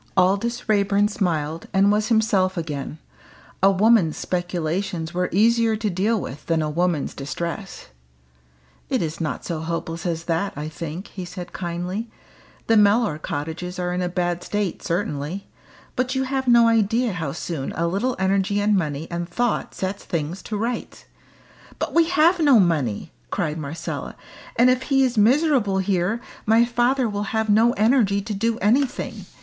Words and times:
Aldous 0.17 0.67
Raeburn 0.67 1.09
smiled, 1.09 1.67
and 1.73 1.91
was 1.91 2.07
himself 2.07 2.57
again. 2.57 2.97
A 3.61 3.69
woman's 3.69 4.17
speculations 4.17 5.13
were 5.13 5.29
easier 5.31 5.75
to 5.75 5.91
deal 5.91 6.19
with 6.19 6.47
than 6.47 6.63
a 6.63 6.71
woman's 6.71 7.13
distress. 7.13 7.89
"It 8.89 9.03
is 9.03 9.21
not 9.21 9.45
so 9.45 9.59
hopeless 9.59 10.07
as 10.07 10.23
that, 10.23 10.53
I 10.55 10.69
think," 10.69 11.09
he 11.09 11.23
said 11.23 11.53
kindly. 11.53 12.09
"The 12.65 12.77
Mellor 12.77 13.19
cottages 13.19 13.77
are 13.77 13.93
in 13.93 14.01
a 14.01 14.09
bad 14.09 14.43
state 14.43 14.81
certainly. 14.81 15.45
But 15.95 16.15
you 16.15 16.23
have 16.23 16.47
no 16.47 16.67
idea 16.67 17.13
how 17.13 17.31
soon 17.31 17.71
a 17.73 17.85
little 17.85 18.15
energy 18.17 18.59
and 18.59 18.75
money 18.75 19.07
and 19.11 19.29
thought 19.29 19.75
sets 19.75 20.03
things 20.03 20.41
to 20.49 20.57
rights." 20.57 21.05
"But 21.77 21.93
we 21.93 22.05
have 22.09 22.39
no 22.39 22.59
money!" 22.59 23.11
cried 23.29 23.59
Marcella. 23.59 24.15
"And 24.55 24.71
if 24.71 24.81
he 24.89 25.03
is 25.03 25.15
miserable 25.15 25.77
here, 25.77 26.19
my 26.47 26.65
father 26.65 27.07
will 27.07 27.37
have 27.37 27.51
no 27.51 27.73
energy 27.73 28.19
to 28.21 28.33
do 28.33 28.57
anything. 28.57 29.25